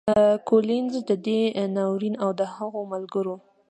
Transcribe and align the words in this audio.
کولینز 0.49 0.95
د 1.09 1.11
دې 1.25 1.39
ناورین 1.75 2.15
او 2.23 2.29
د 2.39 2.41
هغو 2.55 2.81
ملګرو 2.93 3.35